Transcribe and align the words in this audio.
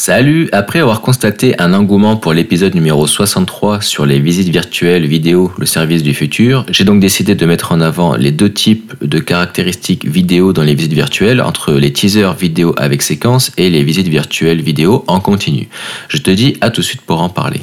Salut 0.00 0.48
Après 0.52 0.78
avoir 0.78 1.00
constaté 1.00 1.60
un 1.60 1.74
engouement 1.74 2.16
pour 2.16 2.32
l'épisode 2.32 2.72
numéro 2.72 3.08
63 3.08 3.80
sur 3.80 4.06
les 4.06 4.20
visites 4.20 4.48
virtuelles 4.48 5.04
vidéo, 5.04 5.50
le 5.58 5.66
service 5.66 6.04
du 6.04 6.14
futur, 6.14 6.64
j'ai 6.70 6.84
donc 6.84 7.00
décidé 7.00 7.34
de 7.34 7.44
mettre 7.44 7.72
en 7.72 7.80
avant 7.80 8.14
les 8.14 8.30
deux 8.30 8.52
types 8.52 8.94
de 9.02 9.18
caractéristiques 9.18 10.06
vidéo 10.06 10.52
dans 10.52 10.62
les 10.62 10.76
visites 10.76 10.92
virtuelles, 10.92 11.40
entre 11.40 11.72
les 11.72 11.92
teasers 11.92 12.34
vidéo 12.34 12.76
avec 12.76 13.02
séquence 13.02 13.50
et 13.56 13.70
les 13.70 13.82
visites 13.82 14.06
virtuelles 14.06 14.62
vidéo 14.62 15.02
en 15.08 15.18
continu. 15.18 15.68
Je 16.06 16.18
te 16.18 16.30
dis 16.30 16.56
à 16.60 16.70
tout 16.70 16.80
de 16.80 16.86
suite 16.86 17.00
pour 17.00 17.20
en 17.20 17.28
parler. 17.28 17.60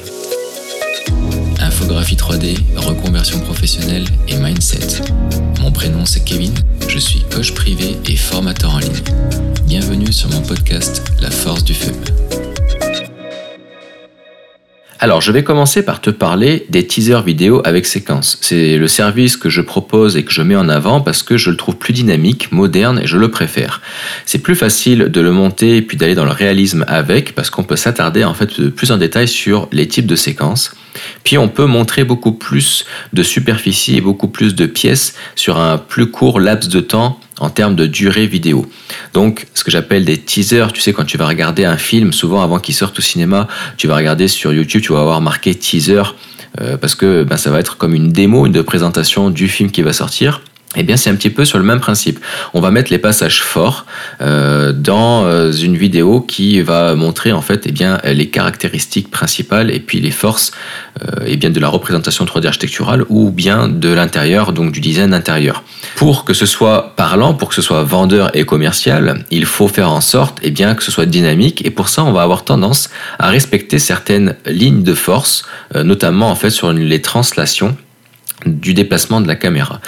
Infographie 1.62 2.18
3D, 2.18 2.58
reconversion 2.76 3.40
professionnelle 3.40 4.04
et 4.28 4.36
mindset. 4.36 5.02
Mon 5.62 5.72
prénom 5.72 6.06
c'est 6.06 6.26
Kevin, 6.26 6.54
je 6.88 7.00
suis 7.00 7.22
coach 7.24 7.54
privé 7.54 7.98
et 8.06 8.16
formateur 8.16 8.76
en 8.76 8.80
ligne. 8.80 9.02
Bienvenue 9.66 10.12
sur 10.12 10.30
mon 10.30 10.42
podcast 10.42 11.04
La 11.20 11.32
force 11.32 11.64
du 11.64 11.74
feu. 11.74 11.92
Alors, 15.06 15.22
je 15.22 15.32
vais 15.32 15.44
commencer 15.44 15.86
par 15.86 16.02
te 16.02 16.10
parler 16.10 16.66
des 16.70 16.88
teasers 16.88 17.22
vidéo 17.22 17.62
avec 17.64 17.86
séquence. 17.86 18.40
C'est 18.42 18.80
le 18.80 18.88
service 18.88 19.38
que 19.38 19.52
je 19.52 19.62
propose 19.62 20.18
et 20.18 20.26
que 20.26 20.32
je 20.32 20.42
mets 20.42 20.56
en 20.56 20.68
avant 20.68 21.00
parce 21.00 21.22
que 21.22 21.38
je 21.38 21.52
le 21.52 21.58
trouve 21.58 21.76
plus 21.76 21.94
dynamique, 21.94 22.52
moderne 22.52 23.00
et 23.04 23.06
je 23.06 23.20
le 23.20 23.30
préfère. 23.30 23.84
C'est 24.26 24.40
plus 24.40 24.56
facile 24.56 25.10
de 25.10 25.22
le 25.22 25.32
monter 25.32 25.78
et 25.78 25.84
puis 25.84 25.96
d'aller 25.96 26.16
dans 26.16 26.26
le 26.26 26.32
réalisme 26.32 26.86
avec 26.88 27.36
parce 27.36 27.52
qu'on 27.52 27.64
peut 27.64 27.76
s'attarder 27.76 28.24
en 28.24 28.34
fait 28.34 28.70
plus 28.70 28.92
en 28.92 28.98
détail 28.98 29.28
sur 29.28 29.68
les 29.72 29.88
types 29.88 30.08
de 30.08 30.16
séquences. 30.16 30.74
Puis 31.24 31.38
on 31.38 31.50
peut 31.50 31.68
montrer 31.68 32.04
beaucoup 32.04 32.32
plus 32.32 32.84
de 33.14 33.22
superficie 33.22 33.98
et 33.98 34.02
beaucoup 34.02 34.28
plus 34.28 34.56
de 34.56 34.66
pièces 34.66 35.14
sur 35.36 35.60
un 35.60 35.78
plus 35.78 36.10
court 36.10 36.40
laps 36.40 36.68
de 36.68 36.80
temps 36.80 37.20
en 37.40 37.50
termes 37.50 37.76
de 37.76 37.86
durée 37.86 38.28
vidéo. 38.28 38.66
Donc, 39.14 39.48
ce 39.54 39.64
que 39.64 39.72
j'appelle 39.72 40.06
des 40.06 40.18
teasers, 40.18 40.72
tu 40.74 40.82
sais, 40.82 40.94
quand 40.94 41.06
tu 41.06 41.18
vas 41.18 41.28
regarder 41.28 41.66
un 41.66 41.78
film, 41.78 42.14
souvent 42.14 42.42
avant 42.42 42.60
qu'il 42.60 42.76
sorte 42.76 43.00
au 43.00 43.02
cinéma, 43.02 43.48
tu 43.78 43.88
vas 43.88 43.96
regarder 43.96 44.28
sur 44.28 44.54
YouTube, 44.54 44.82
tu 44.82 44.94
vas 44.94 45.02
avoir 45.02 45.22
marqué 45.22 45.54
teaser, 45.56 46.04
euh, 46.62 46.78
parce 46.78 46.96
que 46.96 47.24
ben, 47.24 47.38
ça 47.38 47.52
va 47.52 47.60
être 47.60 47.78
comme 47.78 47.94
une 47.94 48.12
démo, 48.12 48.46
une 48.46 48.64
présentation 48.64 49.30
du 49.30 49.48
film 49.48 49.72
qui 49.72 49.82
va 49.82 49.94
sortir. 49.94 50.42
Eh 50.76 50.84
bien, 50.84 50.98
c'est 50.98 51.10
un 51.10 51.16
petit 51.16 51.30
peu 51.30 51.46
sur 51.46 51.58
le 51.58 51.64
même 51.64 51.80
principe. 51.80 52.20
On 52.54 52.60
va 52.60 52.72
mettre 52.72 52.92
les 52.92 52.98
passages 52.98 53.42
forts 53.42 53.86
euh, 54.22 54.72
dans 54.74 55.26
euh, 55.26 55.52
une 55.52 55.78
vidéo 55.78 56.22
qui 56.22 56.62
va 56.62 56.96
montrer 56.96 57.32
en 57.32 57.42
fait 57.42 57.64
eh 57.66 57.72
bien, 57.72 58.00
les 58.04 58.30
caractéristiques 58.30 59.10
principales 59.10 59.72
et 59.72 59.80
puis 59.80 60.00
les 60.00 60.12
forces 60.12 60.52
euh, 61.02 61.26
eh 61.26 61.38
bien, 61.38 61.50
de 61.50 61.60
la 61.60 61.68
représentation 61.68 62.26
3D 62.26 62.48
architecturale 62.48 63.06
ou 63.10 63.32
bien 63.32 63.68
de 63.68 63.90
l'intérieur, 63.90 64.54
donc 64.54 64.72
du 64.72 64.82
design 64.82 65.14
intérieur. 65.14 65.64
Pour 65.96 66.26
que 66.26 66.34
ce 66.34 66.46
soit 66.46 66.96
parlant, 66.96 67.34
pour 67.34 67.50
que 67.50 67.56
ce 67.56 67.62
soit 67.62 67.84
vendeur 67.84 68.36
et 68.36 68.46
commercial, 68.46 69.24
il 69.32 69.46
faut 69.46 69.68
faire 69.68 69.92
en 69.92 70.02
sorte 70.02 70.46
bien, 70.46 70.76
que 70.76 70.84
ce 70.84 70.92
soit 70.92 71.06
dynamique 71.06 71.66
et 71.66 71.70
pour 71.70 71.90
ça, 71.90 72.04
on 72.04 72.12
va 72.12 72.22
avoir 72.22 72.44
tendance 72.46 72.90
à 73.20 73.30
respecter 73.30 73.80
certaines 73.80 74.36
lignes 74.46 74.84
de 74.84 74.94
force, 74.94 75.46
notamment 75.74 76.30
en 76.30 76.36
fait 76.36 76.50
sur 76.50 76.72
les 76.72 77.02
translations 77.02 77.76
du 78.46 78.74
déplacement 78.74 79.22
de 79.22 79.28
la 79.28 79.36
caméra. 79.36 79.82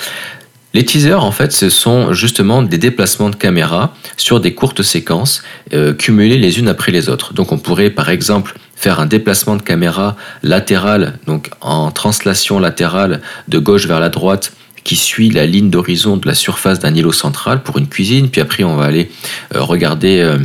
Les 0.78 0.86
teasers, 0.86 1.24
en 1.24 1.32
fait, 1.32 1.54
ce 1.54 1.72
sont 1.72 2.14
justement 2.14 2.62
des 2.62 2.78
déplacements 2.78 3.32
de 3.32 3.36
caméra 3.36 3.96
sur 4.16 4.40
des 4.40 4.54
courtes 4.54 4.84
séquences 4.84 5.42
euh, 5.74 5.92
cumulées 5.92 6.38
les 6.38 6.60
unes 6.60 6.68
après 6.68 6.92
les 6.92 7.10
autres. 7.10 7.34
Donc 7.34 7.52
on 7.52 7.58
pourrait 7.58 7.90
par 7.90 8.12
exemple 8.12 8.54
faire 8.76 9.00
un 9.00 9.08
déplacement 9.08 9.56
de 9.56 9.64
caméra 9.64 10.16
latéral, 10.44 11.18
donc 11.26 11.50
en 11.62 11.90
translation 11.90 12.60
latérale 12.60 13.24
de 13.48 13.58
gauche 13.58 13.88
vers 13.88 14.00
la 14.00 14.10
droite, 14.10 14.54
qui 14.84 14.96
suit 14.96 15.32
la 15.32 15.48
ligne 15.48 15.72
d'horizon 15.72 16.16
de 16.16 16.28
la 16.28 16.36
surface 16.36 16.78
d'un 16.78 16.94
îlot 16.94 17.12
central 17.12 17.64
pour 17.64 17.80
une 17.80 17.88
cuisine. 17.88 18.30
Puis 18.30 18.40
après, 18.40 18.64
on 18.64 18.76
va 18.76 18.86
aller 18.86 19.10
euh, 19.56 19.64
regarder... 19.64 20.20
Euh, 20.20 20.38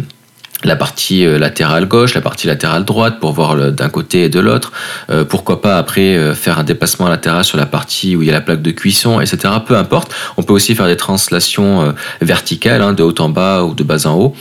la 0.64 0.76
partie 0.76 1.24
euh, 1.24 1.38
latérale 1.38 1.86
gauche, 1.86 2.14
la 2.14 2.20
partie 2.20 2.46
latérale 2.46 2.84
droite 2.84 3.18
pour 3.20 3.32
voir 3.32 3.56
d'un 3.72 3.88
côté 3.88 4.24
et 4.24 4.28
de 4.28 4.40
l'autre. 4.40 4.72
Euh, 5.10 5.24
pourquoi 5.24 5.60
pas 5.60 5.78
après 5.78 6.16
euh, 6.16 6.34
faire 6.34 6.58
un 6.58 6.64
dépassement 6.64 7.08
latéral 7.08 7.44
sur 7.44 7.58
la 7.58 7.66
partie 7.66 8.16
où 8.16 8.22
il 8.22 8.26
y 8.26 8.30
a 8.30 8.34
la 8.34 8.40
plaque 8.40 8.62
de 8.62 8.70
cuisson, 8.70 9.20
etc. 9.20 9.54
Peu 9.66 9.76
importe. 9.76 10.14
On 10.36 10.42
peut 10.42 10.52
aussi 10.52 10.74
faire 10.74 10.86
des 10.86 10.96
translations 10.96 11.94
verticales, 12.20 12.82
hein, 12.82 12.92
de 12.92 13.02
haut 13.02 13.14
en 13.18 13.28
bas 13.28 13.64
ou 13.64 13.74
de 13.74 13.82
bas 13.82 14.06
en 14.06 14.14
haut. 14.14 14.36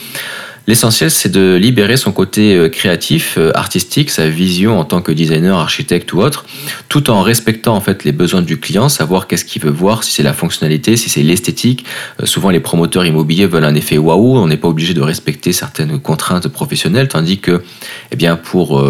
L'essentiel, 0.68 1.10
c'est 1.10 1.30
de 1.30 1.56
libérer 1.56 1.98
son 1.98 2.12
côté 2.12 2.56
euh, 2.56 2.70
créatif, 2.70 3.36
euh, 3.38 3.52
artistique, 3.56 4.12
sa 4.12 4.30
vision 4.30 4.80
en 4.80 4.86
tant 4.86 5.02
que 5.02 5.12
designer, 5.12 5.58
architecte 5.58 6.14
ou 6.14 6.22
autre, 6.22 6.46
tout 6.88 7.10
en 7.10 7.24
respectant 7.24 7.76
en 7.76 7.82
fait 7.82 8.04
les 8.04 8.12
besoins 8.12 8.44
du 8.44 8.60
client, 8.60 8.88
savoir 8.88 9.26
qu'est-ce 9.26 9.44
qu'il 9.44 9.62
veut 9.64 9.72
voir, 9.72 10.04
si 10.04 10.12
c'est 10.12 10.24
la 10.24 10.34
fonctionnalité, 10.34 10.98
si 10.98 11.10
c'est 11.10 11.24
l'esthétique. 11.24 11.84
Euh, 12.22 12.28
souvent, 12.28 12.52
les 12.52 12.60
promoteurs 12.60 13.06
immobiliers 13.06 13.48
veulent 13.48 13.66
un 13.66 13.74
effet 13.74 13.98
waouh. 13.98 14.38
On 14.38 14.48
n'est 14.48 14.58
pas 14.58 14.68
obligé 14.68 14.94
de 14.94 15.02
respecter 15.02 15.52
certaines 15.52 16.00
contraintes 16.00 16.48
professionnelles, 16.48 17.08
tandis 17.08 17.40
que, 17.40 17.64
eh 18.12 18.16
bien, 18.16 18.36
pour 18.36 18.84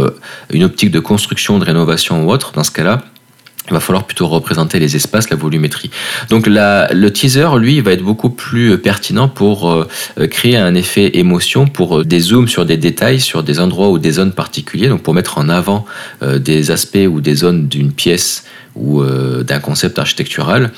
une 0.52 0.64
optique 0.64 0.92
de 0.92 1.00
construction, 1.00 1.58
de 1.58 1.66
rénovation 1.66 2.26
ou 2.26 2.32
autre, 2.32 2.52
dans 2.52 2.64
ce 2.64 2.72
cas-là, 2.72 3.02
il 3.68 3.74
va 3.74 3.80
falloir 3.80 4.06
plutôt 4.06 4.28
représenter 4.28 4.80
les 4.80 4.96
espaces, 4.96 5.30
la 5.30 5.38
volumétrie. 5.38 5.92
Donc 6.30 6.48
le 6.48 7.10
teaser, 7.10 7.48
lui, 7.58 7.80
va 7.82 7.92
être 7.92 8.04
beaucoup 8.04 8.30
plus 8.30 8.78
pertinent 8.78 9.30
pour 9.30 9.72
euh, 9.72 9.88
créer 10.28 10.58
un 10.58 10.74
effet 10.74 11.18
émotion, 11.18 11.68
pour 11.68 12.00
euh, 12.00 12.06
des 12.06 12.20
zooms 12.20 12.48
sur 12.48 12.66
des 12.66 12.78
détails, 12.78 13.20
sur 13.20 13.44
des 13.44 13.60
endroits 13.60 13.90
ou 13.90 14.00
des 14.00 14.12
zones 14.12 14.34
particuliers, 14.34 14.88
donc 14.88 15.04
pour 15.04 15.14
mettre 15.14 15.38
en 15.38 15.48
avant 15.48 15.86
euh, 16.24 16.40
des 16.40 16.72
aspects 16.72 17.08
ou 17.08 17.22
des 17.22 17.36
zones 17.36 17.68
d'une 17.68 17.92
pièce 17.92 18.46
ou 18.74 19.04
d'un 19.04 19.60
concept 19.60 20.00
architectural. 20.00 20.72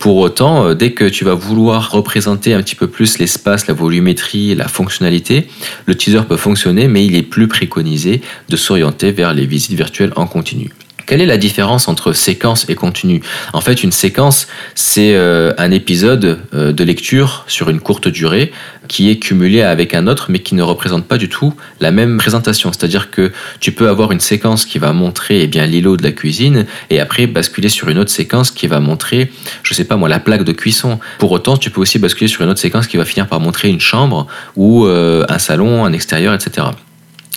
Pour 0.00 0.16
autant, 0.16 0.74
dès 0.74 0.90
que 0.90 1.04
tu 1.04 1.24
vas 1.24 1.34
vouloir 1.34 1.92
représenter 1.92 2.54
un 2.54 2.60
petit 2.60 2.74
peu 2.74 2.88
plus 2.88 3.18
l'espace, 3.18 3.68
la 3.68 3.74
volumétrie, 3.74 4.56
la 4.56 4.66
fonctionnalité, 4.66 5.46
le 5.86 5.94
teaser 5.94 6.22
peut 6.28 6.36
fonctionner, 6.36 6.88
mais 6.88 7.06
il 7.06 7.14
est 7.14 7.22
plus 7.22 7.46
préconisé 7.46 8.20
de 8.48 8.56
s'orienter 8.56 9.12
vers 9.12 9.32
les 9.32 9.46
visites 9.46 9.74
virtuelles 9.74 10.12
en 10.16 10.26
continu. 10.26 10.72
Quelle 11.06 11.20
est 11.20 11.26
la 11.26 11.36
différence 11.36 11.86
entre 11.86 12.12
séquence 12.12 12.68
et 12.68 12.74
contenu? 12.74 13.22
En 13.52 13.60
fait, 13.60 13.84
une 13.84 13.92
séquence, 13.92 14.48
c'est 14.74 15.14
euh, 15.14 15.52
un 15.56 15.70
épisode 15.70 16.40
euh, 16.52 16.72
de 16.72 16.82
lecture 16.82 17.44
sur 17.46 17.70
une 17.70 17.78
courte 17.78 18.08
durée 18.08 18.52
qui 18.88 19.08
est 19.08 19.16
cumulé 19.16 19.62
avec 19.62 19.94
un 19.94 20.08
autre, 20.08 20.26
mais 20.30 20.40
qui 20.40 20.56
ne 20.56 20.62
représente 20.62 21.06
pas 21.06 21.16
du 21.16 21.28
tout 21.28 21.54
la 21.80 21.92
même 21.92 22.18
présentation. 22.18 22.72
C'est-à-dire 22.72 23.12
que 23.12 23.32
tu 23.60 23.70
peux 23.70 23.88
avoir 23.88 24.10
une 24.10 24.18
séquence 24.18 24.66
qui 24.66 24.80
va 24.80 24.92
montrer 24.92 25.42
eh 25.42 25.46
bien 25.46 25.64
l'îlot 25.66 25.96
de 25.96 26.02
la 26.02 26.10
cuisine, 26.10 26.66
et 26.90 26.98
après 26.98 27.28
basculer 27.28 27.68
sur 27.68 27.88
une 27.88 27.98
autre 27.98 28.10
séquence 28.10 28.50
qui 28.50 28.66
va 28.66 28.80
montrer, 28.80 29.30
je 29.62 29.74
sais 29.74 29.84
pas 29.84 29.96
moi, 29.96 30.08
la 30.08 30.18
plaque 30.18 30.42
de 30.42 30.52
cuisson. 30.52 30.98
Pour 31.18 31.30
autant, 31.30 31.56
tu 31.56 31.70
peux 31.70 31.80
aussi 31.80 32.00
basculer 32.00 32.28
sur 32.28 32.42
une 32.42 32.50
autre 32.50 32.60
séquence 32.60 32.88
qui 32.88 32.96
va 32.96 33.04
finir 33.04 33.28
par 33.28 33.38
montrer 33.38 33.68
une 33.68 33.80
chambre 33.80 34.26
ou 34.56 34.86
euh, 34.86 35.24
un 35.28 35.38
salon, 35.38 35.84
un 35.84 35.92
extérieur, 35.92 36.34
etc. 36.34 36.66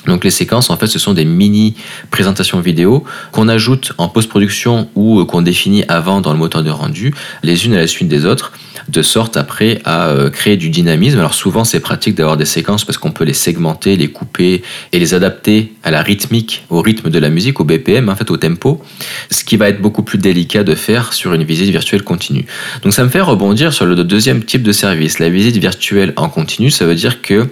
Donc 0.05 0.23
les 0.23 0.31
séquences, 0.31 0.69
en 0.69 0.77
fait, 0.77 0.87
ce 0.87 0.99
sont 0.99 1.13
des 1.13 1.25
mini 1.25 1.75
présentations 2.11 2.59
vidéo 2.59 3.03
qu'on 3.31 3.47
ajoute 3.47 3.93
en 3.97 4.07
post-production 4.07 4.89
ou 4.95 5.19
euh, 5.19 5.25
qu'on 5.25 5.41
définit 5.41 5.83
avant 5.87 6.21
dans 6.21 6.31
le 6.31 6.39
moteur 6.39 6.63
de 6.63 6.69
rendu, 6.69 7.13
les 7.43 7.65
unes 7.65 7.73
à 7.73 7.77
la 7.77 7.87
suite 7.87 8.07
des 8.07 8.25
autres, 8.25 8.51
de 8.87 9.01
sorte 9.01 9.37
après 9.37 9.81
à 9.85 10.07
euh, 10.07 10.29
créer 10.29 10.57
du 10.57 10.69
dynamisme. 10.69 11.19
Alors 11.19 11.33
souvent, 11.33 11.63
c'est 11.63 11.79
pratique 11.79 12.15
d'avoir 12.15 12.37
des 12.37 12.45
séquences 12.45 12.85
parce 12.85 12.97
qu'on 12.97 13.11
peut 13.11 13.23
les 13.23 13.33
segmenter, 13.33 13.95
les 13.97 14.07
couper 14.07 14.63
et 14.91 14.99
les 14.99 15.13
adapter 15.13 15.73
à 15.83 15.91
la 15.91 16.01
rythmique, 16.01 16.66
au 16.69 16.81
rythme 16.81 17.09
de 17.09 17.19
la 17.19 17.29
musique, 17.29 17.59
au 17.59 17.63
BPM, 17.63 18.09
en 18.09 18.16
fait, 18.16 18.31
au 18.31 18.37
tempo, 18.37 18.81
ce 19.29 19.43
qui 19.43 19.57
va 19.57 19.69
être 19.69 19.81
beaucoup 19.81 20.03
plus 20.03 20.17
délicat 20.17 20.63
de 20.63 20.75
faire 20.75 21.13
sur 21.13 21.33
une 21.33 21.43
visite 21.43 21.69
virtuelle 21.69 22.03
continue. 22.03 22.45
Donc 22.83 22.93
ça 22.93 23.03
me 23.03 23.09
fait 23.09 23.21
rebondir 23.21 23.73
sur 23.73 23.85
le 23.85 23.95
deuxième 24.03 24.43
type 24.43 24.63
de 24.63 24.71
service. 24.71 25.19
La 25.19 25.29
visite 25.29 25.57
virtuelle 25.57 26.13
en 26.16 26.29
continu, 26.29 26.71
ça 26.71 26.85
veut 26.85 26.95
dire 26.95 27.21
que 27.21 27.47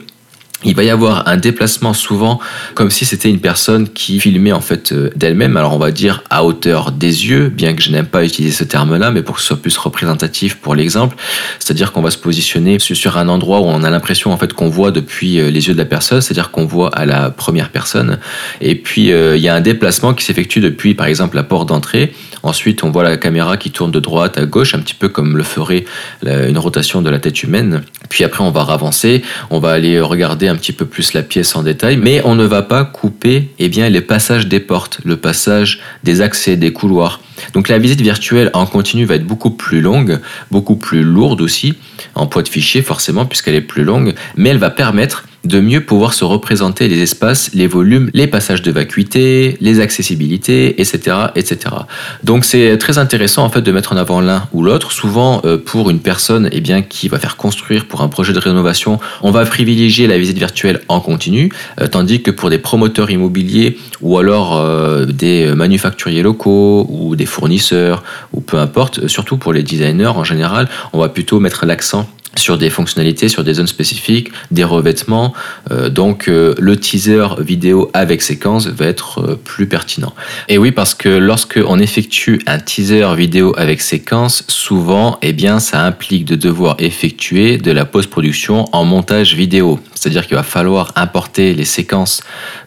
il 0.64 0.76
va 0.76 0.84
y 0.84 0.90
avoir 0.90 1.28
un 1.28 1.38
déplacement 1.38 1.94
souvent 1.94 2.40
comme 2.74 2.90
si 2.90 3.06
c'était 3.06 3.30
une 3.30 3.40
personne 3.40 3.88
qui 3.88 4.20
filmait 4.20 4.52
en 4.52 4.62
fait 4.62 4.92
euh, 4.92 5.12
d'elle-même. 5.16 5.56
Alors 5.56 5.76
on 5.76 5.78
va 5.78 5.92
dire 5.92 6.24
à 6.32 6.44
hauteur 6.44 6.92
des 6.92 7.28
yeux, 7.28 7.50
bien 7.50 7.76
que 7.76 7.82
je 7.84 7.92
n'aime 7.92 8.08
pas 8.08 8.24
utiliser 8.24 8.56
ce 8.56 8.64
terme-là, 8.64 9.12
mais 9.12 9.22
pour 9.22 9.36
que 9.36 9.42
ce 9.42 9.48
soit 9.48 9.62
plus 9.62 9.78
représentatif 9.78 10.56
pour 10.56 10.74
l'exemple, 10.74 11.16
c'est-à-dire 11.60 11.92
qu'on 11.92 12.02
va 12.02 12.10
se 12.10 12.18
positionner 12.18 12.80
sur 12.80 13.18
un 13.18 13.28
endroit 13.28 13.60
où 13.60 13.66
on 13.66 13.84
a 13.84 13.90
l'impression 13.92 14.32
en 14.32 14.38
fait 14.38 14.52
qu'on 14.54 14.70
voit 14.70 14.90
depuis 14.90 15.40
euh, 15.40 15.52
les 15.52 15.68
yeux 15.68 15.74
de 15.74 15.78
la 15.78 15.86
personne, 15.86 16.22
c'est-à-dire 16.22 16.50
qu'on 16.50 16.66
voit 16.66 16.90
à 16.90 17.06
la 17.06 17.30
première 17.30 17.70
personne. 17.70 18.18
Et 18.60 18.74
puis 18.74 19.12
euh, 19.12 19.38
il 19.38 19.44
y 19.44 19.50
a 19.50 19.54
un 19.54 19.62
déplacement 19.62 20.16
qui 20.16 20.26
s'effectue 20.26 20.60
depuis 20.60 20.96
par 20.96 21.06
exemple 21.06 21.36
la 21.36 21.44
porte 21.44 21.70
d'entrée. 21.70 22.14
Ensuite 22.42 22.84
on 22.84 22.90
voit 22.90 23.04
la 23.04 23.18
caméra 23.18 23.58
qui 23.58 23.70
tourne 23.70 23.92
de 23.92 24.00
droite 24.00 24.40
à 24.40 24.46
gauche, 24.46 24.74
un 24.74 24.80
petit 24.80 24.96
peu 24.96 25.10
comme 25.10 25.38
le 25.38 25.44
ferait 25.44 25.86
une 26.26 26.58
rotation 26.58 27.02
de 27.02 27.10
la 27.10 27.20
tête 27.20 27.44
humaine. 27.44 27.84
Puis 28.10 28.24
après 28.24 28.44
on 28.44 28.52
va 28.52 28.62
avancer, 28.62 29.22
on 29.50 29.60
va 29.60 29.72
aller 29.72 30.00
regarder 30.00 30.47
un 30.50 30.56
petit 30.56 30.72
peu 30.72 30.86
plus 30.86 31.14
la 31.14 31.24
pièce 31.24 31.56
en 31.56 31.64
détail, 31.64 31.98
mais 31.98 32.22
on 32.26 32.36
ne 32.36 32.46
va 32.46 32.62
pas 32.62 32.86
couper 32.86 33.50
eh 33.60 33.70
bien, 33.70 33.90
les 33.90 34.02
passages 34.02 34.48
des 34.48 34.60
portes, 34.60 35.00
le 35.04 35.18
passage 35.18 35.80
des 36.04 36.22
accès, 36.22 36.56
des 36.56 36.74
couloirs. 36.74 37.22
Donc 37.54 37.70
la 37.70 37.78
visite 37.78 38.02
virtuelle 38.02 38.50
en 38.54 38.66
continu 38.66 39.06
va 39.06 39.16
être 39.16 39.26
beaucoup 39.26 39.52
plus 39.52 39.82
longue, 39.82 40.20
beaucoup 40.52 40.76
plus 40.76 41.04
lourde 41.04 41.42
aussi, 41.42 41.76
en 42.16 42.28
poids 42.28 42.44
de 42.44 42.50
fichier 42.50 42.82
forcément, 42.82 43.26
puisqu'elle 43.26 43.56
est 43.56 43.62
plus 43.62 43.84
longue, 43.84 44.16
mais 44.36 44.50
elle 44.50 44.58
va 44.58 44.70
permettre 44.70 45.26
de 45.44 45.60
mieux 45.60 45.82
pouvoir 45.82 46.14
se 46.14 46.26
représenter 46.26 46.88
les 46.88 47.02
espaces, 47.02 47.52
les 47.54 47.68
volumes, 47.68 48.10
les 48.14 48.28
passages 48.28 48.62
de 48.62 48.72
vacuité, 48.72 49.58
les 49.62 49.80
accessibilités, 49.80 50.80
etc., 50.82 51.16
etc. 51.36 51.76
Donc 52.24 52.46
c'est 52.46 52.78
très 52.78 52.98
intéressant 52.98 53.46
en 53.46 53.50
fait 53.50 53.62
de 53.62 53.72
mettre 53.72 53.94
en 53.94 53.98
avant 53.98 54.22
l'un 54.22 54.48
ou 54.54 54.64
l'autre. 54.64 54.92
Souvent 54.92 55.42
euh, 55.46 55.58
pour 55.58 55.90
une 55.90 56.00
personne 56.00 56.50
eh 56.52 56.62
bien 56.62 56.82
qui 56.82 57.08
va 57.08 57.20
faire 57.20 57.38
construire 57.38 57.86
pour 57.86 58.02
un 58.02 58.10
projet 58.10 58.34
de 58.34 58.40
rénovation, 58.40 59.00
on 59.22 59.32
va 59.32 59.46
privilégier 59.46 60.08
la 60.08 60.18
visite 60.18 60.38
virtuelle 60.38 60.82
en 60.88 61.00
continu, 61.00 61.52
euh, 61.80 61.88
tandis 61.88 62.22
que 62.22 62.32
pour 62.32 62.50
des 62.50 62.58
promoteurs 62.58 63.10
immobiliers 63.10 63.78
ou 64.02 64.18
alors 64.18 64.58
euh, 64.58 65.06
des 65.06 65.48
manufacturiers 65.56 66.24
locaux 66.24 66.88
ou 66.90 67.16
des 67.16 67.26
fournisseurs 67.26 68.04
ou 68.34 68.42
peu 68.42 68.58
importe, 68.58 69.08
surtout 69.08 69.38
pour 69.38 69.54
les 69.54 69.64
designers 69.64 70.08
en 70.08 70.24
général, 70.24 70.68
on 70.94 71.00
va 71.00 71.10
plutôt 71.10 71.40
mettre 71.40 71.66
l'accent 71.66 72.08
sur 72.38 72.58
des 72.58 72.70
fonctionnalités, 72.70 73.30
sur 73.30 73.44
des 73.44 73.56
zones 73.56 73.68
spécifiques, 73.68 74.32
des 74.52 74.64
revêtements. 74.64 75.34
Euh, 75.72 75.90
donc 75.90 76.28
euh, 76.28 76.56
le 76.60 76.78
teaser 76.78 77.28
vidéo 77.40 77.90
avec 77.94 78.22
séquence 78.22 78.68
va 78.68 78.86
être 78.86 79.20
euh, 79.20 79.40
plus 79.42 79.68
pertinent. 79.68 80.14
Et 80.48 80.58
oui, 80.58 80.72
parce 80.72 80.94
que 80.94 81.10
lorsque 81.10 81.60
on 81.66 81.80
effectue 81.80 82.42
un 82.48 82.60
teaser 82.60 83.16
vidéo 83.16 83.54
avec 83.58 83.82
séquence, 83.82 84.44
souvent, 84.48 85.18
eh 85.22 85.34
bien, 85.34 85.60
ça 85.60 85.84
implique 85.84 86.26
de 86.26 86.36
devoir 86.36 86.76
effectuer 86.80 87.58
de 87.58 87.72
la 87.72 87.86
post-production 87.86 88.66
en 88.72 88.86
montage 88.86 89.34
vidéo. 89.36 89.80
C'est-à-dire 89.94 90.28
qu'il 90.28 90.38
va 90.38 90.44
falloir 90.44 90.92
importer 90.96 91.54
les 91.54 91.66
séquences 91.66 92.22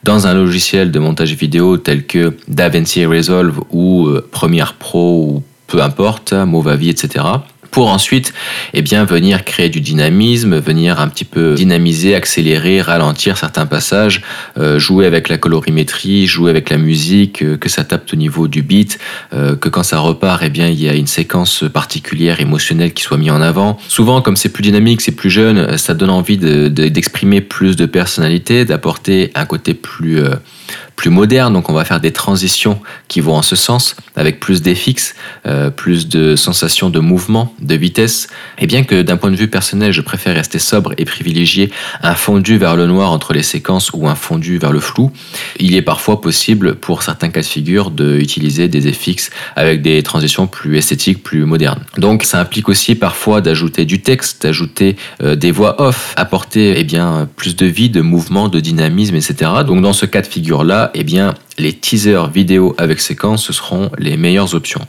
dans 0.05 0.27
un 0.27 0.35
logiciel 0.35 0.91
de 0.91 0.99
montage 0.99 1.35
vidéo 1.35 1.77
tel 1.77 2.07
que 2.07 2.37
DaVinci 2.49 3.07
Resolve 3.07 3.61
ou 3.71 4.11
Premiere 4.31 4.75
Pro 4.75 5.25
ou 5.25 5.43
peu 5.67 5.83
importe, 5.83 6.33
Movavi, 6.33 6.91
etc 6.91 7.25
pour 7.71 7.89
ensuite 7.89 8.33
eh 8.75 8.83
bien, 8.83 9.05
venir 9.05 9.45
créer 9.45 9.69
du 9.69 9.81
dynamisme, 9.81 10.59
venir 10.59 11.01
un 11.01 11.09
petit 11.09 11.25
peu 11.25 11.55
dynamiser, 11.55 12.15
accélérer, 12.15 12.81
ralentir 12.81 13.37
certains 13.37 13.67
passages, 13.67 14.23
euh, 14.59 14.79
jouer 14.79 15.07
avec 15.07 15.29
la 15.29 15.39
colorimétrie, 15.39 16.27
jouer 16.27 16.51
avec 16.51 16.71
la 16.71 16.79
musique, 16.79 17.43
euh, 17.43 17.57
que 17.57 17.69
ça 17.69 17.85
tape 17.85 18.09
au 18.13 18.17
niveau 18.17 18.49
du 18.49 18.63
beat, 18.63 18.99
euh, 19.33 19.57
que 19.57 19.69
quand 19.69 19.83
ça 19.83 19.99
repart, 19.99 20.43
eh 20.45 20.51
bien, 20.51 20.69
il 20.69 20.81
y 20.81 20.89
a 20.89 20.95
une 20.95 21.07
séquence 21.07 21.65
particulière, 21.73 22.41
émotionnelle 22.41 22.93
qui 22.93 23.03
soit 23.03 23.19
mise 23.19 23.31
en 23.31 23.41
avant. 23.41 23.79
Souvent, 23.89 24.23
comme 24.23 24.37
c'est 24.37 24.49
plus 24.49 24.63
dynamique, 24.63 25.01
c'est 25.01 25.13
plus 25.13 25.31
jeune, 25.31 25.77
ça 25.79 25.95
donne 25.95 26.11
envie 26.11 26.39
d'exprimer 26.39 27.41
de, 27.41 27.45
plus 27.45 27.77
de 27.77 27.87
personnalité, 27.87 28.65
d'apporter 28.65 29.31
un 29.35 29.45
côté 29.45 29.75
plus 29.75 30.21
plus 31.01 31.09
moderne, 31.09 31.55
donc 31.55 31.71
on 31.71 31.73
va 31.73 31.87
faire 31.87 31.99
des 31.99 32.13
transitions 32.13 32.79
qui 33.09 33.23
vont 33.23 33.35
en 33.35 33.41
ce 33.41 33.57
sens, 33.57 33.97
avec 34.17 34.39
plus 34.39 34.61
d'effixes, 34.61 35.15
euh, 35.47 35.71
plus 35.71 36.09
de 36.09 36.37
sensations 36.37 36.91
de 36.91 37.01
mouvement, 37.01 37.55
de 37.59 37.75
vitesse. 37.75 38.29
Et 38.59 38.67
bien 38.67 38.85
que 38.85 39.01
d'un 39.01 39.17
point 39.17 39.31
de 39.31 39.37
vue 39.37 39.49
personnel, 39.49 39.95
je 39.95 40.03
préfère 40.03 40.35
rester 40.35 40.59
sobre 40.59 40.93
et 40.99 41.07
privilégier 41.07 41.71
un 42.03 42.15
fondu 42.15 42.59
vers 42.59 42.77
le 42.77 42.87
noir 42.87 43.13
entre 43.13 43.33
les 43.33 43.43
séquences 43.43 43.91
ou 43.95 44.09
un 44.09 44.15
fondu 44.15 44.59
vers 44.59 44.73
le 44.73 44.81
flou, 44.81 45.11
il 45.59 45.75
est 45.75 45.81
parfois 45.81 46.21
possible 46.21 46.75
pour 46.75 47.03
certains 47.03 47.31
cas 47.31 47.41
de 47.41 47.47
figure 47.47 47.91
d'utiliser 47.91 48.69
des 48.69 48.87
effixes 48.87 49.31
avec 49.57 49.81
des 49.81 50.03
transitions 50.03 50.47
plus 50.47 50.77
esthétiques, 50.77 51.23
plus 51.23 51.47
modernes. 51.47 51.81
Donc 51.97 52.25
ça 52.25 52.41
implique 52.41 52.69
aussi 52.69 52.95
parfois 52.95 53.41
d'ajouter 53.41 53.87
du 53.87 54.03
texte, 54.03 54.43
d'ajouter 54.43 54.97
euh, 55.23 55.35
des 55.35 55.51
voix 55.51 55.81
off, 55.81 56.13
apporter 56.17 56.75
eh 56.77 56.85
bien, 56.85 57.27
plus 57.37 57.57
de 57.57 57.65
vie, 57.65 57.89
de 57.89 58.03
mouvement, 58.03 58.49
de 58.49 58.61
dynamisme, 58.61 59.15
etc. 59.15 59.51
Donc 59.67 59.81
dans 59.81 59.95
ce 59.95 60.05
cas 60.05 60.21
de 60.21 60.27
figure-là, 60.27 60.90
eh 60.95 61.05
bien, 61.05 61.35
les 61.59 61.73
teasers 61.73 62.31
vidéo 62.31 62.75
avec 62.79 63.01
séquence, 63.01 63.45
ce 63.45 63.53
seront 63.53 63.91
les 63.99 64.17
meilleures 64.17 64.55
options. 64.55 64.87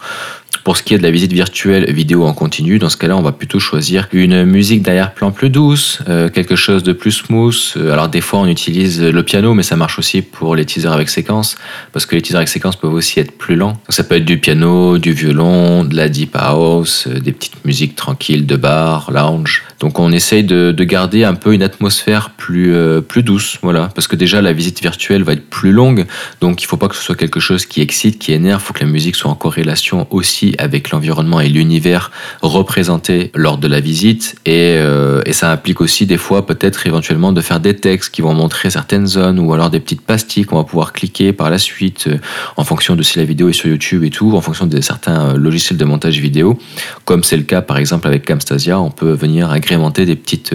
Pour 0.63 0.77
ce 0.77 0.83
qui 0.83 0.93
est 0.93 0.99
de 0.99 1.03
la 1.03 1.09
visite 1.09 1.33
virtuelle 1.33 1.91
vidéo 1.91 2.23
en 2.25 2.33
continu, 2.33 2.77
dans 2.77 2.89
ce 2.89 2.97
cas-là, 2.97 3.17
on 3.17 3.23
va 3.23 3.31
plutôt 3.31 3.59
choisir 3.59 4.07
une 4.11 4.45
musique 4.45 4.83
d'arrière-plan 4.83 5.31
plus 5.31 5.49
douce, 5.49 5.99
euh, 6.07 6.29
quelque 6.29 6.55
chose 6.55 6.83
de 6.83 6.93
plus 6.93 7.11
smooth. 7.11 7.55
Euh, 7.77 7.91
alors 7.91 8.09
des 8.09 8.21
fois, 8.21 8.39
on 8.39 8.47
utilise 8.47 9.01
le 9.01 9.23
piano, 9.23 9.55
mais 9.55 9.63
ça 9.63 9.75
marche 9.75 9.97
aussi 9.97 10.21
pour 10.21 10.55
les 10.55 10.65
teasers 10.65 10.91
avec 10.91 11.09
séquence, 11.09 11.55
parce 11.93 12.05
que 12.05 12.15
les 12.15 12.21
teasers 12.21 12.37
avec 12.37 12.47
séquence 12.47 12.75
peuvent 12.75 12.93
aussi 12.93 13.19
être 13.19 13.31
plus 13.31 13.55
lents. 13.55 13.81
ça 13.89 14.03
peut 14.03 14.15
être 14.15 14.25
du 14.25 14.37
piano, 14.37 14.99
du 14.99 15.13
violon, 15.13 15.83
de 15.83 15.95
la 15.95 16.09
deep 16.09 16.35
house, 16.35 17.07
euh, 17.07 17.19
des 17.19 17.31
petites 17.31 17.65
musiques 17.65 17.95
tranquilles 17.95 18.45
de 18.45 18.55
bar, 18.55 19.09
lounge. 19.11 19.63
Donc 19.79 19.97
on 19.97 20.11
essaye 20.11 20.43
de, 20.43 20.71
garder 20.81 21.23
un 21.23 21.35
peu 21.35 21.53
une 21.53 21.63
atmosphère 21.63 22.31
plus, 22.31 22.75
plus 23.07 23.23
douce, 23.23 23.59
voilà, 23.61 23.89
parce 23.95 24.07
que 24.07 24.15
déjà 24.15 24.41
la 24.41 24.51
visite 24.51 24.81
virtuelle 24.81 25.23
va 25.23 25.33
être 25.33 25.47
plus 25.47 25.71
longue, 25.71 26.05
donc 26.41 26.61
il 26.61 26.65
ne 26.65 26.69
faut 26.69 26.77
pas 26.77 26.87
que 26.87 26.95
ce 26.95 27.03
soit 27.03 27.15
quelque 27.15 27.39
chose 27.39 27.65
qui 27.65 27.81
excite, 27.81 28.19
qui 28.19 28.33
énerve, 28.33 28.61
il 28.61 28.65
faut 28.65 28.73
que 28.73 28.79
la 28.79 28.89
musique 28.89 29.15
soit 29.15 29.29
en 29.29 29.35
corrélation 29.35 30.07
aussi 30.09 30.50
avec 30.57 30.91
l'environnement 30.91 31.39
et 31.39 31.49
l'univers 31.49 32.11
représenté 32.41 33.31
lors 33.35 33.57
de 33.57 33.67
la 33.67 33.79
visite. 33.79 34.35
Et, 34.45 34.75
euh, 34.77 35.21
et 35.25 35.33
ça 35.33 35.51
implique 35.51 35.81
aussi 35.81 36.05
des 36.05 36.17
fois 36.17 36.45
peut-être 36.45 36.87
éventuellement 36.87 37.31
de 37.31 37.41
faire 37.41 37.59
des 37.59 37.75
textes 37.75 38.13
qui 38.13 38.21
vont 38.21 38.33
montrer 38.33 38.69
certaines 38.69 39.07
zones 39.07 39.39
ou 39.39 39.53
alors 39.53 39.69
des 39.69 39.79
petites 39.79 40.01
pastilles 40.01 40.45
qu'on 40.45 40.57
va 40.57 40.63
pouvoir 40.63 40.93
cliquer 40.93 41.33
par 41.33 41.49
la 41.49 41.57
suite 41.57 42.07
euh, 42.07 42.17
en 42.57 42.63
fonction 42.63 42.95
de 42.95 43.03
si 43.03 43.17
la 43.17 43.25
vidéo 43.25 43.49
est 43.49 43.53
sur 43.53 43.69
YouTube 43.69 44.03
et 44.03 44.09
tout, 44.09 44.35
en 44.35 44.41
fonction 44.41 44.65
de 44.65 44.81
certains 44.81 45.29
euh, 45.29 45.37
logiciels 45.37 45.77
de 45.77 45.85
montage 45.85 46.19
vidéo. 46.19 46.57
Comme 47.05 47.23
c'est 47.23 47.37
le 47.37 47.43
cas 47.43 47.61
par 47.61 47.77
exemple 47.77 48.07
avec 48.07 48.25
Camstasia, 48.25 48.79
on 48.79 48.91
peut 48.91 49.13
venir 49.13 49.51
agrémenter 49.51 50.05
des 50.05 50.15
petites, 50.15 50.53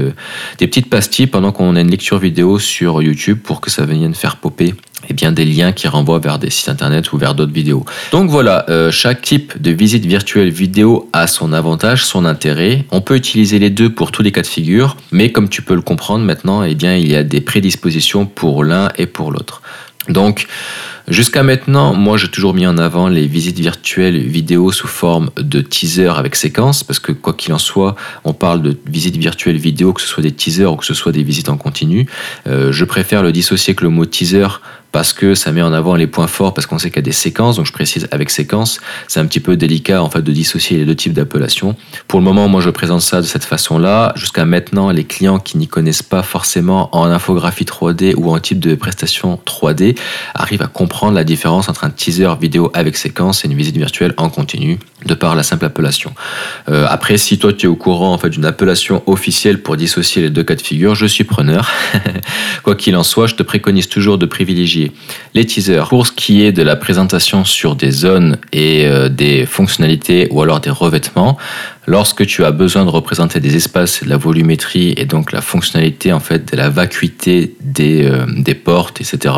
des 0.59 0.67
petites 0.67 0.91
pastilles 0.91 1.27
pendant 1.27 1.53
qu'on 1.53 1.77
a 1.77 1.81
une 1.81 1.91
lecture 1.91 2.19
vidéo 2.19 2.59
sur 2.59 3.03
YouTube 3.03 3.39
pour 3.43 3.61
que 3.61 3.71
ça 3.71 3.85
vienne 3.85 4.15
faire 4.15 4.37
popper 4.37 4.75
bien, 5.15 5.33
des 5.33 5.45
liens 5.45 5.73
qui 5.73 5.89
renvoient 5.89 6.19
vers 6.19 6.39
des 6.39 6.51
sites 6.51 6.69
internet 6.69 7.13
ou 7.13 7.19
vers 7.19 7.35
d'autres 7.35 7.53
vidéos. 7.53 7.85
Donc 8.13 8.31
voilà, 8.31 8.65
euh, 8.69 8.91
chaque 8.91 9.23
type 9.23 9.61
de 9.61 9.71
visite 9.71 10.05
virtuelle 10.07 10.51
vidéo 10.51 11.09
a 11.13 11.27
son 11.27 11.53
avantage, 11.53 12.05
son 12.05 12.25
intérêt. 12.25 12.85
On 12.91 13.01
peut 13.01 13.17
utiliser 13.17 13.59
les 13.59 13.71
deux 13.71 13.91
pour 13.91 14.13
tous 14.13 14.23
les 14.23 14.33
cas 14.33 14.43
de 14.43 14.47
figure, 14.47 14.97
mais 15.13 15.33
comme 15.33 15.49
tu 15.49 15.63
peux 15.63 15.75
le 15.75 15.83
comprendre 15.83 16.25
maintenant, 16.25 16.63
eh 16.63 16.75
bien, 16.75 16.97
il 16.97 17.11
y 17.11 17.17
a 17.17 17.23
des 17.23 17.41
prédispositions 17.41 18.27
pour 18.27 18.65
l'un 18.65 18.89
et 18.97 19.07
pour 19.07 19.33
l'autre. 19.33 19.63
Donc, 20.09 20.47
Jusqu'à 21.09 21.45
maintenant, 21.45 21.95
moi 21.95 22.17
j'ai 22.17 22.27
toujours 22.27 22.53
mis 22.53 22.67
en 22.67 22.79
avant 22.79 23.07
les 23.07 23.29
visites 23.29 23.61
virtuelles 23.61 24.19
vidéo 24.19 24.73
sous 24.73 24.89
forme 24.89 25.31
de 25.37 25.61
teaser 25.61 26.09
avec 26.09 26.35
séquence, 26.35 26.83
parce 26.83 26.99
que 26.99 27.13
quoi 27.13 27.33
qu'il 27.33 27.55
en 27.55 27.59
soit, 27.59 27.95
on 28.25 28.33
parle 28.33 28.61
de 28.61 28.77
visites 28.87 29.17
virtuelles 29.17 29.57
vidéo, 29.57 29.93
que 29.93 30.01
ce 30.01 30.09
soit 30.09 30.25
des 30.25 30.33
teasers 30.33 30.73
ou 30.73 30.75
que 30.75 30.85
ce 30.85 30.95
soit 30.95 31.13
des 31.13 31.23
visites 31.23 31.49
en 31.49 31.57
continu. 31.57 32.09
Euh, 32.49 32.73
je 32.73 32.85
préfère 32.85 33.23
le 33.23 33.31
dissocier 33.31 33.77
que 33.77 33.85
le 33.85 33.91
mot 33.91 34.05
teaser 34.05 34.49
parce 34.97 35.13
que 35.13 35.35
ça 35.35 35.53
met 35.53 35.61
en 35.61 35.75
avant 35.75 35.95
les 35.95 36.07
points 36.07 36.27
forts, 36.27 36.55
parce 36.55 36.67
qu'on 36.67 36.79
sait 36.79 36.89
qu'il 36.89 36.97
y 36.97 37.01
a 37.01 37.03
des 37.03 37.13
séquences, 37.13 37.57
donc 37.57 37.67
je 37.67 37.73
précise 37.73 38.09
avec 38.13 38.31
séquence, 38.31 38.81
c'est 39.09 39.21
un 39.21 39.27
petit 39.27 39.41
peu 39.41 39.55
délicat 39.55 40.03
en 40.03 40.09
fait 40.09 40.23
de 40.23 40.33
dissocier 40.33 40.79
les 40.79 40.87
deux 40.87 40.95
types 40.95 41.13
d'appellations. 41.13 41.77
Pour 42.09 42.19
le 42.19 42.25
moment, 42.25 42.49
moi 42.49 42.63
je 42.63 42.71
présente 42.71 43.03
ça 43.03 43.21
de 43.21 43.27
cette 43.27 43.45
façon-là. 43.45 44.15
Jusqu'à 44.17 44.47
maintenant, 44.47 44.91
les 44.91 45.05
clients 45.05 45.39
qui 45.39 45.59
n'y 45.59 45.69
connaissent 45.69 46.03
pas 46.03 46.23
forcément 46.23 46.89
en 46.97 47.05
infographie 47.05 47.65
3D 47.65 48.15
ou 48.17 48.31
en 48.31 48.39
type 48.41 48.59
de 48.59 48.75
prestation 48.75 49.39
3D 49.45 49.99
arrivent 50.35 50.63
à 50.63 50.67
comprendre 50.67 51.13
la 51.13 51.25
différence 51.25 51.69
entre 51.69 51.85
un 51.85 51.91
teaser 51.91 52.33
vidéo 52.41 52.71
avec 52.73 52.97
séquence 52.97 53.45
et 53.45 53.49
une 53.49 53.55
visite 53.55 53.77
virtuelle 53.77 54.15
en 54.17 54.31
continu, 54.31 54.79
de 55.07 55.15
par 55.15 55.35
la 55.35 55.43
simple 55.43 55.65
appellation. 55.65 56.13
Euh, 56.69 56.87
après, 56.89 57.17
si 57.17 57.39
toi 57.39 57.53
tu 57.53 57.67
es 57.67 57.69
au 57.69 57.77
courant 57.77 58.13
en 58.13 58.19
fait 58.19 58.31
d'une 58.31 58.45
appellation 58.45 59.03
officielle 59.07 59.63
pour 59.63 59.77
dissocier 59.77 60.23
les 60.23 60.31
deux 60.31 60.43
cas 60.43 60.55
de 60.55 60.63
figure, 60.63 60.95
je 60.95 61.07
suis 61.07 61.25
preneur. 61.25 61.71
Quoi 62.63 62.75
qu'il 62.75 62.97
en 62.97 63.03
soit, 63.03 63.27
je 63.27 63.35
te 63.35 63.43
préconise 63.43 63.89
toujours 63.89 64.19
de 64.19 64.27
privilégier 64.27 64.93
les 65.35 65.47
teasers. 65.47 65.89
Pour 65.89 66.07
ce 66.07 66.13
qui 66.13 66.43
est 66.43 66.53
de 66.53 66.63
la 66.63 66.77
présentation 66.77 67.45
sur 67.45 67.77
des 67.77 67.91
zones 67.91 68.39
et 68.53 68.87
euh, 68.87 69.09
des 69.09 69.47
fonctionnalités 69.47 70.29
ou 70.31 70.43
alors 70.43 70.61
des 70.61 70.71
revêtements, 70.71 71.37
lorsque 71.87 72.27
tu 72.27 72.45
as 72.45 72.51
besoin 72.51 72.85
de 72.85 72.91
représenter 72.91 73.41
des 73.41 73.57
espaces, 73.57 74.03
de 74.03 74.09
la 74.09 74.17
volumétrie 74.17 74.95
et 74.97 75.05
donc 75.05 75.33
la 75.33 75.41
fonctionnalité 75.41 76.13
en 76.13 76.21
fait 76.21 76.53
de 76.53 76.57
la 76.57 76.69
vacuité 76.69 77.55
des, 77.61 78.05
euh, 78.05 78.27
des 78.29 78.55
portes, 78.55 79.01
etc. 79.01 79.35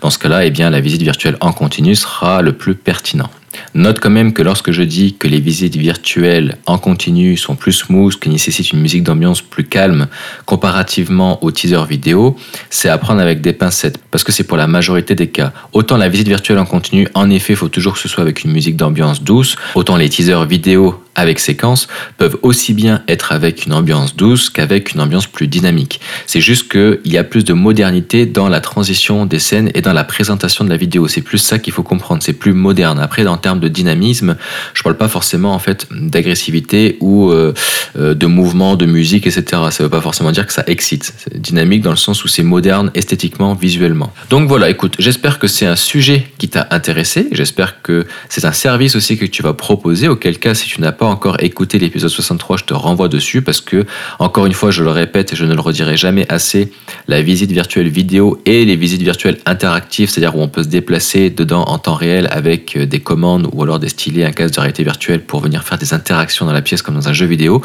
Dans 0.00 0.10
ce 0.10 0.18
cas-là, 0.18 0.44
eh 0.44 0.50
bien 0.50 0.70
la 0.70 0.80
visite 0.80 1.02
virtuelle 1.02 1.36
en 1.40 1.52
continu 1.52 1.94
sera 1.94 2.42
le 2.42 2.52
plus 2.52 2.74
pertinent. 2.74 3.30
Note 3.74 4.00
quand 4.00 4.10
même 4.10 4.32
que 4.32 4.42
lorsque 4.42 4.70
je 4.70 4.82
dis 4.82 5.14
que 5.14 5.28
les 5.28 5.40
visites 5.40 5.76
virtuelles 5.76 6.56
en 6.66 6.78
continu 6.78 7.36
sont 7.36 7.54
plus 7.54 7.72
smooth, 7.72 8.18
qui 8.18 8.28
nécessitent 8.28 8.72
une 8.72 8.80
musique 8.80 9.02
d'ambiance 9.02 9.42
plus 9.42 9.64
calme 9.64 10.08
comparativement 10.44 11.42
aux 11.42 11.50
teasers 11.50 11.86
vidéo, 11.86 12.36
c'est 12.70 12.88
à 12.88 12.98
prendre 12.98 13.20
avec 13.20 13.40
des 13.40 13.52
pincettes, 13.52 13.98
parce 14.10 14.24
que 14.24 14.32
c'est 14.32 14.44
pour 14.44 14.56
la 14.56 14.66
majorité 14.66 15.14
des 15.14 15.28
cas. 15.28 15.52
Autant 15.72 15.96
la 15.96 16.08
visite 16.08 16.28
virtuelle 16.28 16.58
en 16.58 16.66
continu, 16.66 17.08
en 17.14 17.30
effet, 17.30 17.54
faut 17.54 17.68
toujours 17.68 17.94
que 17.94 18.00
ce 18.00 18.08
soit 18.08 18.22
avec 18.22 18.44
une 18.44 18.52
musique 18.52 18.76
d'ambiance 18.76 19.22
douce, 19.22 19.56
autant 19.74 19.96
les 19.96 20.08
teasers 20.08 20.44
vidéo 20.44 21.02
avec 21.16 21.40
séquence 21.40 21.88
peuvent 22.18 22.38
aussi 22.42 22.74
bien 22.74 23.02
être 23.08 23.32
avec 23.32 23.66
une 23.66 23.72
ambiance 23.72 24.14
douce 24.14 24.50
qu'avec 24.50 24.92
une 24.92 25.00
ambiance 25.00 25.26
plus 25.26 25.48
dynamique. 25.48 26.00
C'est 26.26 26.40
juste 26.40 26.70
qu'il 26.70 27.00
y 27.12 27.16
a 27.16 27.24
plus 27.24 27.44
de 27.44 27.54
modernité 27.54 28.26
dans 28.26 28.48
la 28.48 28.60
transition 28.60 29.26
des 29.26 29.38
scènes 29.38 29.70
et 29.74 29.80
dans 29.80 29.94
la 29.94 30.04
présentation 30.04 30.64
de 30.64 30.70
la 30.70 30.76
vidéo. 30.76 31.08
C'est 31.08 31.22
plus 31.22 31.38
ça 31.38 31.58
qu'il 31.58 31.72
faut 31.72 31.82
comprendre, 31.82 32.22
c'est 32.22 32.34
plus 32.34 32.52
moderne. 32.52 33.00
Après, 33.00 33.24
termes 33.46 33.60
de 33.60 33.68
dynamisme, 33.68 34.36
je 34.74 34.82
parle 34.82 34.96
pas 34.96 35.06
forcément 35.06 35.54
en 35.54 35.60
fait 35.60 35.86
d'agressivité 35.92 36.96
ou 37.00 37.30
euh, 37.30 37.54
de 37.96 38.26
mouvement, 38.26 38.76
de 38.76 38.86
musique, 38.86 39.26
etc. 39.26 39.44
Ça 39.70 39.82
veut 39.82 39.90
pas 39.90 40.00
forcément 40.00 40.32
dire 40.32 40.46
que 40.46 40.52
ça 40.52 40.64
excite. 40.66 41.14
C'est 41.16 41.40
dynamique 41.40 41.82
dans 41.82 41.90
le 41.90 41.96
sens 41.96 42.24
où 42.24 42.28
c'est 42.28 42.42
moderne 42.42 42.90
esthétiquement, 42.94 43.54
visuellement. 43.54 44.12
Donc 44.30 44.48
voilà, 44.48 44.68
écoute, 44.68 44.96
j'espère 44.98 45.38
que 45.38 45.46
c'est 45.46 45.66
un 45.66 45.76
sujet 45.76 46.26
qui 46.38 46.48
t'a 46.48 46.66
intéressé. 46.70 47.28
J'espère 47.32 47.82
que 47.82 48.06
c'est 48.28 48.44
un 48.44 48.52
service 48.52 48.96
aussi 48.96 49.16
que 49.16 49.24
tu 49.24 49.42
vas 49.42 49.54
proposer. 49.54 50.08
Auquel 50.08 50.38
cas, 50.38 50.54
si 50.54 50.68
tu 50.68 50.80
n'as 50.80 50.92
pas 50.92 51.06
encore 51.06 51.36
écouté 51.40 51.78
l'épisode 51.78 52.10
63, 52.10 52.58
je 52.58 52.64
te 52.64 52.74
renvoie 52.74 53.08
dessus 53.08 53.42
parce 53.42 53.60
que, 53.60 53.86
encore 54.18 54.46
une 54.46 54.52
fois, 54.52 54.70
je 54.70 54.82
le 54.82 54.90
répète 54.90 55.32
et 55.32 55.36
je 55.36 55.44
ne 55.44 55.54
le 55.54 55.60
redirai 55.60 55.96
jamais 55.96 56.26
assez, 56.28 56.72
la 57.08 57.22
visite 57.22 57.52
virtuelle 57.52 57.88
vidéo 57.88 58.40
et 58.44 58.64
les 58.64 58.76
visites 58.76 59.02
virtuelles 59.02 59.38
interactives, 59.46 60.10
c'est-à-dire 60.10 60.36
où 60.36 60.42
on 60.42 60.48
peut 60.48 60.62
se 60.62 60.68
déplacer 60.68 61.30
dedans 61.30 61.64
en 61.64 61.78
temps 61.78 61.94
réel 61.94 62.28
avec 62.30 62.76
euh, 62.76 62.86
des 62.86 63.00
commandes 63.00 63.48
ou 63.52 63.62
alors 63.62 63.78
des 63.78 63.88
stylés, 63.88 64.24
un 64.24 64.32
casque 64.32 64.54
de 64.54 64.60
réalité 64.60 64.84
virtuelle 64.84 65.22
pour 65.22 65.40
venir 65.40 65.64
faire 65.64 65.78
des 65.78 65.94
interactions 65.94 66.46
dans 66.46 66.52
la 66.52 66.62
pièce 66.62 66.82
comme 66.82 66.94
dans 66.94 67.08
un 67.08 67.12
jeu 67.12 67.26
vidéo. 67.26 67.62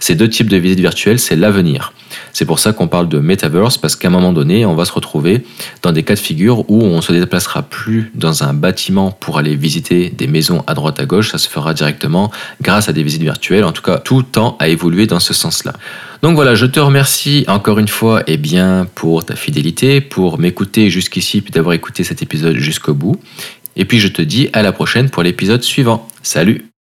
Ces 0.00 0.14
deux 0.14 0.28
types 0.28 0.48
de 0.48 0.56
visites 0.56 0.80
virtuelles, 0.80 1.18
c'est 1.18 1.36
l'avenir. 1.36 1.92
C'est 2.32 2.44
pour 2.44 2.58
ça 2.58 2.72
qu'on 2.72 2.88
parle 2.88 3.08
de 3.08 3.18
metaverse 3.18 3.78
parce 3.78 3.96
qu'à 3.96 4.08
un 4.08 4.10
moment 4.10 4.32
donné, 4.32 4.66
on 4.66 4.74
va 4.74 4.84
se 4.84 4.92
retrouver 4.92 5.44
dans 5.82 5.92
des 5.92 6.02
cas 6.02 6.14
de 6.14 6.20
figure 6.20 6.68
où 6.70 6.82
on 6.82 7.00
se 7.00 7.12
déplacera 7.12 7.62
plus 7.62 8.10
dans 8.14 8.42
un 8.42 8.54
bâtiment 8.54 9.10
pour 9.10 9.38
aller 9.38 9.56
visiter 9.56 10.10
des 10.10 10.26
maisons 10.26 10.64
à 10.66 10.74
droite 10.74 11.00
à 11.00 11.06
gauche, 11.06 11.30
ça 11.30 11.38
se 11.38 11.48
fera 11.48 11.74
directement 11.74 12.30
grâce 12.60 12.88
à 12.88 12.92
des 12.92 13.02
visites 13.02 13.22
virtuelles. 13.22 13.64
En 13.64 13.72
tout 13.72 13.82
cas, 13.82 13.98
tout 13.98 14.22
temps 14.22 14.56
a 14.60 14.68
évolué 14.68 15.06
dans 15.06 15.20
ce 15.20 15.34
sens-là. 15.34 15.72
Donc 16.22 16.36
voilà, 16.36 16.54
je 16.54 16.66
te 16.66 16.80
remercie 16.80 17.44
encore 17.48 17.78
une 17.78 17.88
fois 17.88 18.22
et 18.22 18.34
eh 18.34 18.36
bien, 18.36 18.86
pour 18.94 19.24
ta 19.24 19.36
fidélité, 19.36 20.00
pour 20.00 20.38
m'écouter 20.38 20.90
jusqu'ici, 20.90 21.40
puis 21.40 21.52
d'avoir 21.52 21.74
écouté 21.74 22.02
cet 22.02 22.22
épisode 22.22 22.56
jusqu'au 22.56 22.94
bout. 22.94 23.16
Et 23.76 23.84
puis 23.84 24.00
je 24.00 24.08
te 24.08 24.22
dis 24.22 24.48
à 24.52 24.62
la 24.62 24.72
prochaine 24.72 25.10
pour 25.10 25.22
l'épisode 25.22 25.62
suivant. 25.62 26.08
Salut 26.22 26.73